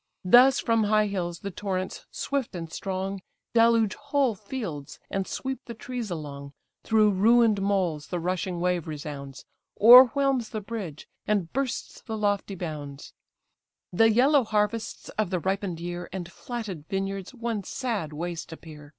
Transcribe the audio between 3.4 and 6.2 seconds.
Deluge whole fields, and sweep the trees